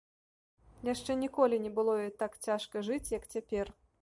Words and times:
Яшчэ 0.93 1.15
ніколі 1.25 1.59
не 1.67 1.71
было 1.77 1.93
ёй 2.05 2.09
так 2.23 2.31
цяжка 2.47 2.85
жыць, 2.89 3.13
як 3.19 3.31
цяпер. 3.37 3.73